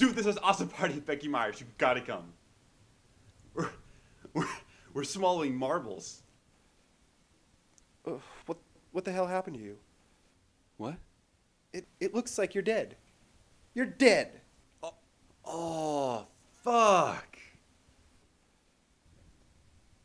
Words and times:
Dude, 0.00 0.16
this 0.16 0.24
is 0.24 0.38
awesome 0.42 0.68
party 0.68 0.94
at 0.94 1.04
Becky 1.04 1.28
Myers. 1.28 1.60
You 1.60 1.66
gotta 1.76 2.00
come. 2.00 2.24
We're, 3.52 3.68
we're, 4.32 4.46
we're 4.94 5.04
swallowing 5.04 5.54
marbles. 5.54 6.22
Uh, 8.06 8.12
what 8.46 8.56
what 8.92 9.04
the 9.04 9.12
hell 9.12 9.26
happened 9.26 9.56
to 9.56 9.62
you? 9.62 9.76
What? 10.78 10.94
It 11.74 11.86
it 12.00 12.14
looks 12.14 12.38
like 12.38 12.54
you're 12.54 12.62
dead. 12.62 12.96
You're 13.74 13.84
dead. 13.84 14.40
Oh, 15.44 16.26
fuck. 16.64 17.36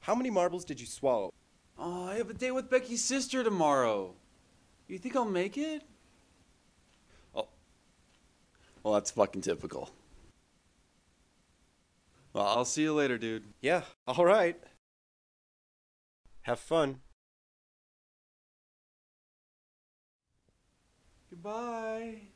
How 0.01 0.13
many 0.13 0.29
marbles 0.29 0.65
did 0.65 0.81
you 0.81 0.87
swallow? 0.87 1.31
Oh, 1.79 2.09
I 2.09 2.15
have 2.15 2.29
a 2.29 2.33
date 2.33 2.51
with 2.51 2.69
Becky's 2.69 3.01
sister 3.01 3.45
tomorrow. 3.45 4.13
You 4.89 4.97
think 4.97 5.15
I'll 5.15 5.23
make 5.23 5.57
it? 5.57 5.83
Well, 8.85 8.93
that's 8.93 9.09
fucking 9.09 9.41
typical. 9.41 9.89
Well, 12.33 12.45
I'll 12.45 12.65
see 12.65 12.83
you 12.83 12.93
later, 12.93 13.17
dude. 13.17 13.45
Yeah, 13.59 13.81
all 14.07 14.23
right. 14.23 14.61
Have 16.43 16.59
fun. 16.59 16.99
Goodbye. 21.31 22.27